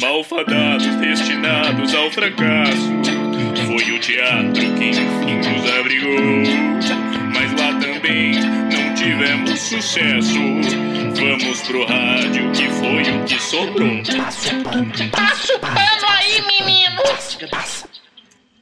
[0.00, 2.92] Malfadados destinados ao fracasso.
[3.66, 6.20] Foi o teatro que enfim nos abrigou.
[7.32, 10.38] Mas lá também não tivemos sucesso.
[11.14, 14.02] Vamos pro rádio, que foi o que sobrou.
[15.10, 17.02] Passa o pano aí, menino!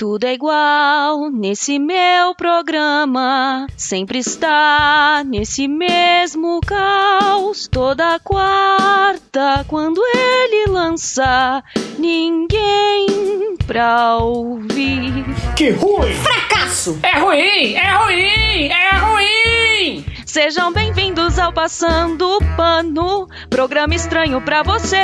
[0.00, 3.66] Tudo é igual nesse meu programa.
[3.76, 7.68] Sempre está nesse mesmo caos.
[7.70, 11.62] Toda quarta, quando ele lança,
[11.98, 15.22] ninguém pra ouvir.
[15.54, 16.14] Que ruim!
[16.14, 16.98] Fracasso!
[17.02, 17.74] É ruim!
[17.74, 18.68] É ruim!
[18.70, 20.06] É ruim!
[20.24, 24.96] Sejam bem-vindos ao Passando Pano, programa estranho pra você.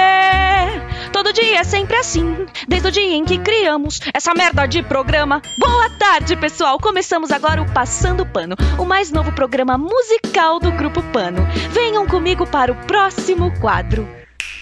[1.37, 5.43] Dia é sempre assim, desde o dia em que criamos essa merda de programa.
[5.59, 6.79] Boa tarde, pessoal!
[6.79, 11.47] Começamos agora o Passando Pano, o mais novo programa musical do Grupo Pano.
[11.73, 14.09] Venham comigo para o próximo quadro.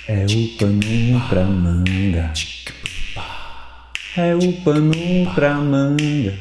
[0.08, 2.32] É o pano pra manga.
[4.16, 6.34] É o pano pra manga.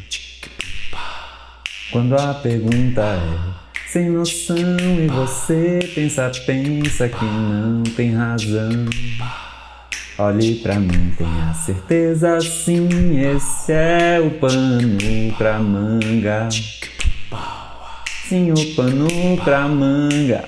[1.91, 8.88] Quando a pergunta é sem noção e você pensa, pensa que não tem razão.
[10.19, 16.50] Olhe pra mim, tenha certeza sim, esse é o pano pra manga.
[18.30, 19.08] Sim, o pano
[19.44, 20.47] pra manga.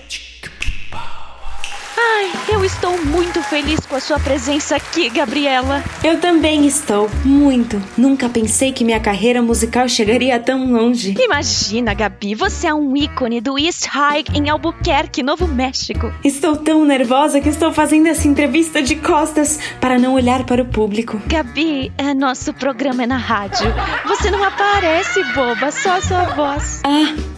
[2.55, 5.83] Eu estou muito feliz com a sua presença aqui, Gabriela.
[6.01, 7.83] Eu também estou, muito.
[7.97, 11.15] Nunca pensei que minha carreira musical chegaria tão longe.
[11.19, 16.13] Imagina, Gabi, você é um ícone do East High em Albuquerque, Novo México.
[16.23, 20.65] Estou tão nervosa que estou fazendo essa entrevista de costas para não olhar para o
[20.65, 21.21] público.
[21.27, 23.67] Gabi, é, nosso programa é na rádio.
[24.07, 26.79] Você não aparece, boba, só a sua voz.
[26.85, 27.34] Ah,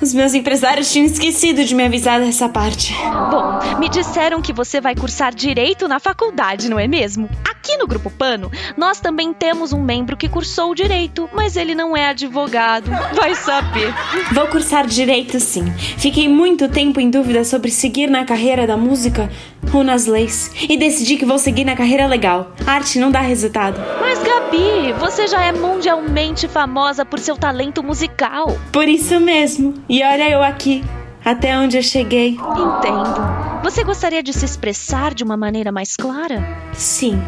[0.00, 2.94] os meus empresários tinham esquecido de me avisar dessa parte.
[3.30, 7.28] Bom, me disseram que você vai cursar direito na faculdade, não é mesmo?
[7.66, 11.96] Aqui no Grupo Pano, nós também temos um membro que cursou direito, mas ele não
[11.96, 12.88] é advogado.
[13.12, 13.92] Vai saber.
[14.30, 15.68] Vou cursar direito sim.
[15.98, 19.28] Fiquei muito tempo em dúvida sobre seguir na carreira da música
[19.74, 22.52] ou nas leis e decidi que vou seguir na carreira legal.
[22.64, 23.80] Arte não dá resultado.
[24.00, 28.56] Mas Gabi, você já é mundialmente famosa por seu talento musical.
[28.70, 29.74] Por isso mesmo.
[29.88, 30.84] E olha eu aqui,
[31.24, 32.38] até onde eu cheguei.
[32.38, 33.60] Entendo.
[33.64, 36.46] Você gostaria de se expressar de uma maneira mais clara?
[36.72, 37.20] Sim.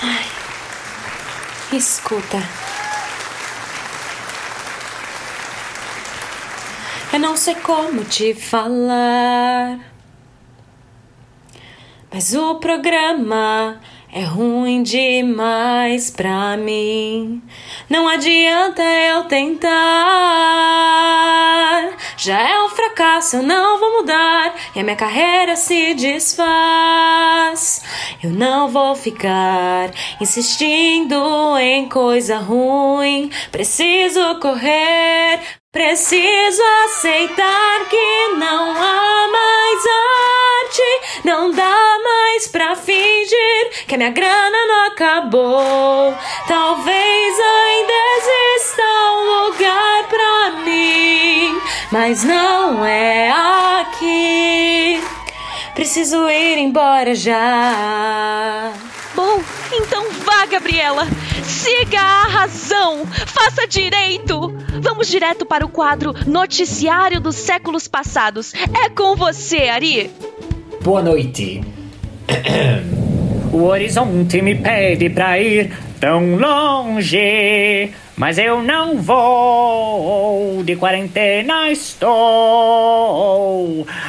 [0.00, 0.26] Ai.
[1.72, 2.38] Escuta.
[7.12, 9.80] Eu não sei como te falar.
[12.12, 13.80] Mas o programa
[14.12, 17.42] é ruim demais pra mim.
[17.88, 19.72] Não adianta eu tentar.
[22.18, 24.54] Já é um fracasso, eu não vou mudar.
[24.76, 27.82] E a minha carreira se desfaz.
[28.22, 29.90] Eu não vou ficar
[30.20, 33.30] insistindo em coisa ruim.
[33.50, 35.61] Preciso correr.
[35.72, 39.84] Preciso aceitar que não há mais
[40.66, 46.14] arte, não dá mais pra fingir que a minha grana não acabou.
[46.46, 48.82] Talvez ainda exista
[49.12, 51.58] um lugar pra mim,
[51.90, 53.30] mas não é
[53.80, 55.02] aqui.
[55.74, 58.74] Preciso ir embora já.
[59.74, 61.06] Então vá, Gabriela.
[61.42, 63.06] Siga a razão.
[63.06, 64.54] Faça direito.
[64.80, 68.52] Vamos direto para o quadro Noticiário dos Séculos Passados.
[68.84, 70.10] É com você, Ari.
[70.82, 71.62] Boa noite.
[73.52, 80.62] O horizonte me pede pra ir tão longe, mas eu não vou.
[80.64, 82.16] De quarentena estou.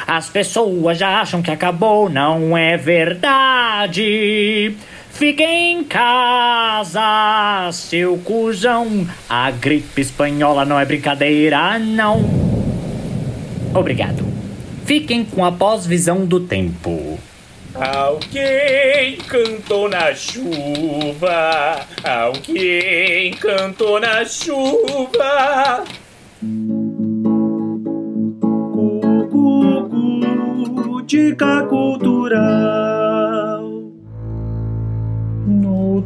[0.06, 4.74] As pessoas já acham que acabou, não é verdade.
[5.14, 9.06] Fiquem em casa, seu cuzão.
[9.28, 12.24] A gripe espanhola não é brincadeira, não.
[13.72, 14.24] Obrigado.
[14.84, 17.16] Fiquem com a pós-visão do tempo.
[17.76, 21.86] Alguém cantou na chuva.
[22.02, 25.84] Alguém cantou na chuva.
[29.30, 32.83] Cucu, dica cultural.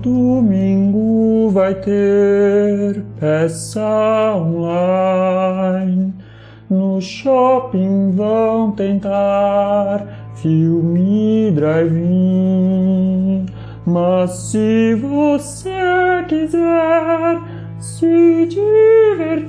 [0.02, 3.82] Domingo vai ter peça
[4.36, 6.14] online.
[6.70, 13.46] No shopping vão tentar filme drive-in.
[13.86, 17.40] Mas se você quiser
[17.80, 19.48] se divertir,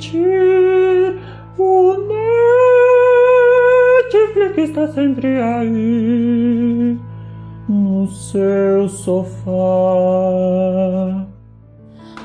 [1.57, 2.09] o
[4.63, 6.97] está sempre aí
[7.99, 9.51] no seu sofá.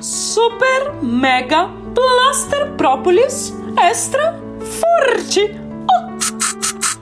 [0.01, 5.61] Super Mega Blaster Própolis Extra Forte.
[5.91, 6.15] Oh!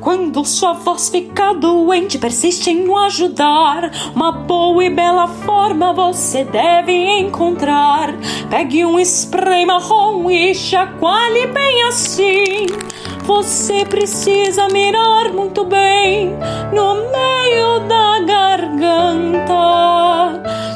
[0.01, 3.91] Quando sua voz fica doente, persiste em ajudar.
[4.15, 8.15] Uma boa e bela forma você deve encontrar.
[8.49, 12.67] Pegue um spray marrom e chacoalhe bem assim.
[13.25, 16.37] Você precisa mirar muito bem
[16.73, 19.53] no meio da garganta.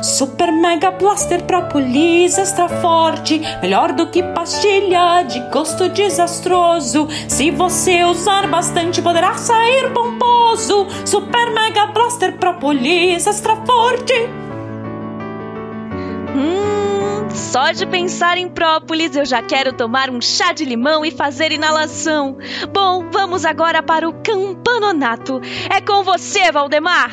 [0.03, 7.09] Super Mega Blaster Propolis extra forte, melhor do que pastilha de gosto desastroso.
[7.29, 10.87] Se você usar bastante, poderá sair pomposo.
[11.05, 14.15] Super Mega Blaster Propolis extra forte.
[16.35, 16.76] Hum,
[17.37, 21.53] só de pensar em própolis eu já quero tomar um chá de limão e fazer
[21.53, 22.39] inalação.
[22.73, 25.41] Bom, vamos agora para o campanonato.
[25.71, 27.11] É com você, Valdemar.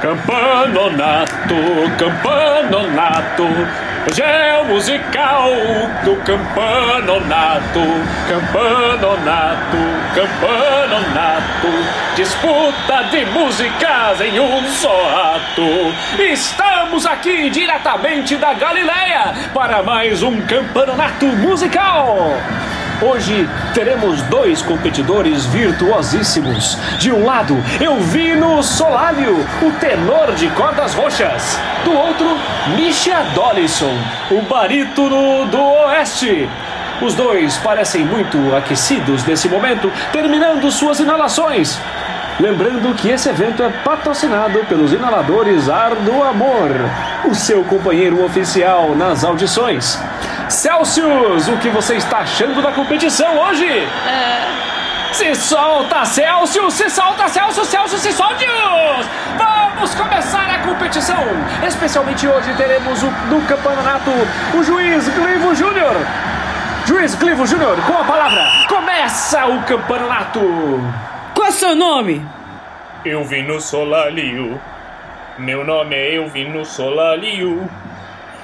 [0.00, 1.54] Campanonato,
[1.98, 3.44] campanonato,
[4.08, 5.50] hoje é o musical
[6.04, 7.80] do campanonato,
[8.26, 9.76] campanonato,
[10.14, 11.68] campanonato,
[12.16, 16.22] disputa de músicas em um só ato.
[16.22, 22.32] Estamos aqui diretamente da Galileia para mais um campanonato musical.
[23.00, 26.76] Hoje teremos dois competidores virtuosíssimos.
[26.98, 31.56] De um lado, Elvino Solalho, o tenor de cordas roxas.
[31.84, 32.26] Do outro,
[32.74, 33.94] Misha Dollison,
[34.32, 36.48] o barítono do Oeste.
[37.00, 41.78] Os dois parecem muito aquecidos nesse momento, terminando suas inalações.
[42.40, 46.70] Lembrando que esse evento é patrocinado pelos inaladores Ar do Amor,
[47.24, 50.00] o seu companheiro oficial nas audições.
[50.48, 53.68] Celsius, o que você está achando da competição hoje?
[55.12, 56.74] Se solta, Celsius!
[56.74, 57.68] Se solta, Celsius!
[57.68, 58.46] Celsius, se solte!
[59.36, 61.22] Vamos começar a competição!
[61.66, 64.10] Especialmente hoje teremos o, no campeonato
[64.54, 65.94] o juiz Glivo Júnior.
[66.86, 70.40] Juiz Glivo Júnior, com a palavra, começa o campeonato!
[71.34, 72.26] Qual é seu nome?
[73.04, 74.60] Elvino Solalio.
[75.38, 77.68] Meu nome é Elvino Solalio.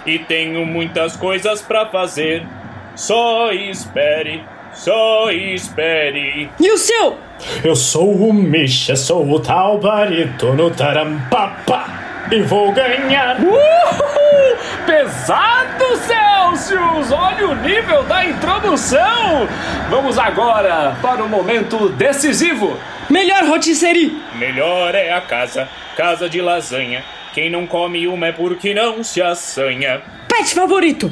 [0.06, 2.46] E tenho muitas coisas pra fazer.
[2.94, 6.50] Só espere, só espere.
[6.60, 7.18] E o seu?
[7.64, 11.86] Eu sou o Misha, sou o tal barítono tarampapa
[12.30, 13.40] e vou ganhar.
[13.40, 14.56] Uhul!
[14.86, 17.10] Pesado, Celsius!
[17.10, 19.48] Olha o nível da introdução!
[19.90, 22.78] Vamos agora para o momento decisivo.
[23.10, 24.16] Melhor rotisserie.
[24.36, 27.04] Melhor é a casa, casa de lasanha.
[27.34, 30.00] Quem não come uma é porque não se assanha.
[30.28, 31.10] Pet favorito.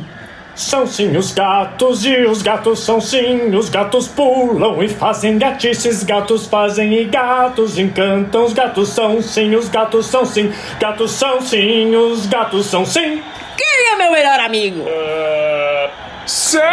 [0.55, 3.53] São sim os gatos e os gatos são sim.
[3.57, 6.05] Os gatos pulam e fazem gatices.
[6.05, 8.45] Gatos fazem e gatos encantam.
[8.45, 10.53] Os gatos são sim, os gatos são sim.
[10.79, 13.21] Gatos são sim, os gatos são sim.
[13.57, 14.87] Quem é meu melhor amigo?
[14.89, 15.91] Ah,
[16.25, 16.73] Celsius!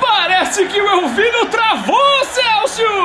[0.00, 3.03] Parece que o Elvino travou, Celsius!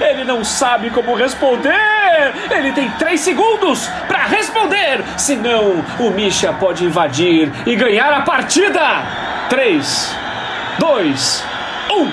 [0.00, 2.32] Ele não sabe como responder!
[2.50, 5.02] Ele tem três segundos para responder!
[5.16, 9.04] Senão, o Misha pode invadir e ganhar a partida!
[9.48, 10.14] Três,
[10.78, 11.44] dois,
[11.90, 12.10] um!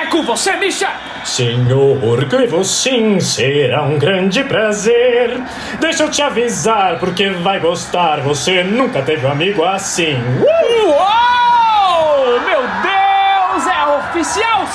[0.00, 0.90] É com você, Misha!
[1.24, 5.42] Senhor Grivo, sim, será um grande prazer.
[5.80, 8.20] Deixa eu te avisar, porque vai gostar.
[8.20, 10.14] Você nunca teve um amigo assim.
[10.40, 10.86] Uh!
[10.86, 12.40] Uou!
[12.42, 13.66] Meu Deus!
[13.66, 14.66] É oficial,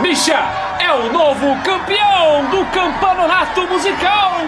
[0.00, 0.38] Misha
[0.80, 4.40] é o novo campeão do campeonato musical!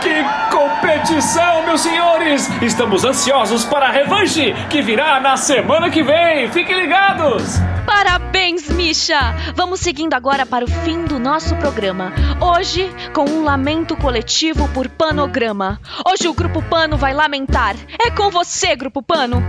[0.00, 2.48] Que competição, meus senhores!
[2.62, 6.48] Estamos ansiosos para a revanche que virá na semana que vem!
[6.50, 7.58] Fiquem ligados!
[7.84, 9.34] Parabéns, Misha!
[9.56, 12.12] Vamos seguindo agora para o fim do nosso programa.
[12.40, 15.80] Hoje, com um lamento coletivo por panograma.
[16.06, 17.74] Hoje o Grupo Pano vai lamentar.
[18.00, 19.42] É com você, Grupo Pano!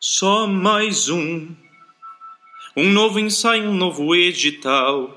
[0.00, 1.61] Só mais um.
[2.76, 5.10] Um novo ensaio, um novo edital.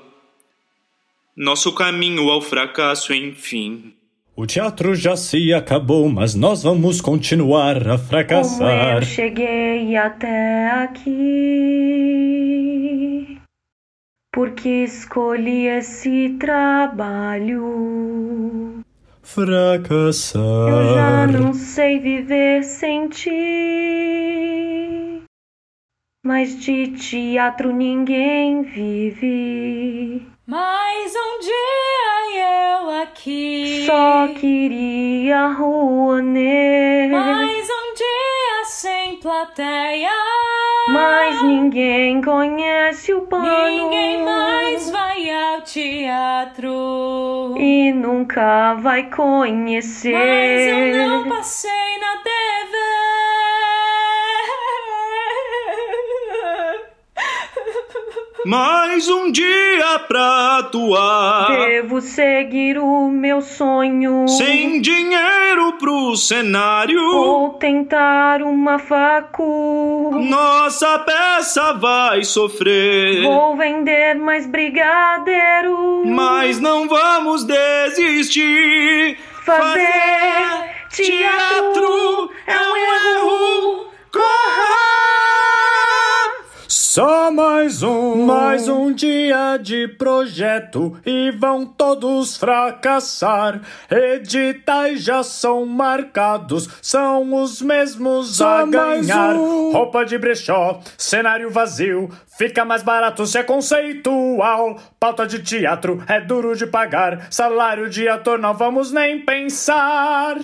[1.36, 3.92] Nosso caminho ao fracasso, enfim.
[4.34, 8.96] O teatro já se acabou, mas nós vamos continuar a Como fracassar.
[8.98, 11.12] eu cheguei até aqui?
[14.32, 17.64] Porque escolhi esse trabalho.
[19.22, 20.42] Fracassar.
[20.42, 23.30] Eu já não sei viver sem ti.
[26.26, 30.26] Mas de teatro ninguém vive.
[30.44, 33.84] Mais um dia eu aqui.
[33.86, 37.12] Só queria Rouanet.
[37.12, 40.10] Mais um dia sem plateia.
[40.88, 43.68] Mas ninguém conhece o pano.
[43.68, 47.54] Ninguém mais vai ao teatro.
[47.56, 50.12] E nunca vai conhecer.
[50.12, 52.16] Mas eu não passei na
[58.46, 61.48] Mais um dia pra atuar.
[61.48, 64.28] Devo seguir o meu sonho.
[64.28, 66.96] Sem dinheiro pro cenário.
[67.12, 70.12] Ou tentar uma facu.
[70.14, 73.24] Nossa peça vai sofrer.
[73.24, 76.04] Vou vender mais brigadeiro.
[76.06, 79.18] Mas não vamos desistir.
[79.44, 82.76] Fazer teatro é um
[86.96, 93.60] Só mais um, mais um dia de projeto e vão todos fracassar.
[93.90, 99.34] Editais já são marcados, são os mesmos Só a ganhar.
[99.34, 99.72] um.
[99.72, 104.80] Roupa de brechó, cenário vazio, fica mais barato se é conceitual.
[104.98, 110.38] Pauta de teatro é duro de pagar, salário de ator não vamos nem pensar.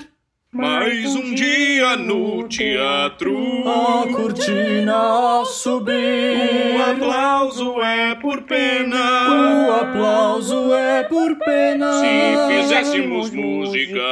[0.54, 3.34] Mais um dia no teatro.
[3.66, 6.76] A cortina subir.
[6.76, 9.66] O aplauso é por pena.
[9.66, 11.90] O aplauso é por pena.
[11.94, 14.02] Se fizéssemos música,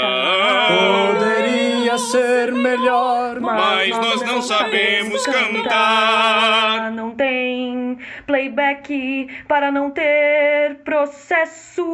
[1.13, 6.91] Poderia ser melhor, mas nós não sabemos cantar.
[6.91, 11.85] Não tem playback para não ter processo.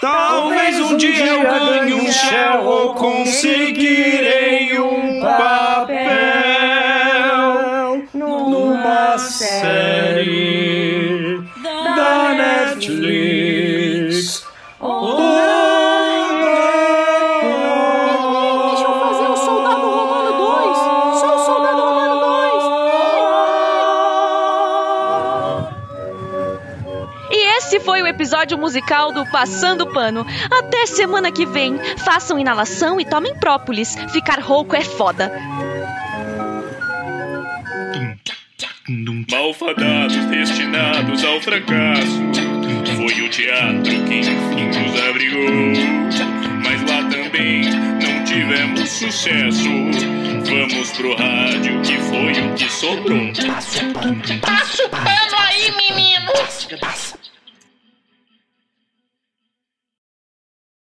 [0.00, 6.04] Talvez um dia eu ganhe um shell ou conseguirei um papel
[8.12, 10.13] numa série
[28.24, 30.26] episódio musical do Passando Pano.
[30.50, 31.78] Até semana que vem.
[31.98, 33.94] Façam inalação e tomem própolis.
[34.10, 35.30] Ficar rouco é foda.
[39.30, 42.22] Malfadados destinados ao fracasso.
[42.96, 45.50] Foi o teatro que enfim nos abrigou.
[46.64, 47.68] Mas lá também
[48.00, 49.68] não tivemos sucesso.
[50.48, 53.32] Vamos pro rádio, que foi o que sobrou.
[54.40, 56.32] Passa o pano aí, menino.